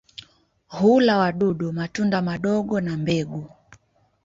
[0.67, 3.49] Hula wadudu, matunda madogo na mbegu.